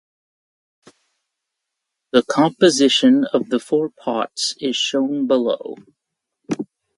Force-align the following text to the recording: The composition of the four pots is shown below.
The 2.11 2.23
composition 2.23 3.23
of 3.31 3.49
the 3.49 3.59
four 3.59 3.89
pots 3.91 4.55
is 4.59 4.75
shown 4.75 5.27
below. 5.27 5.75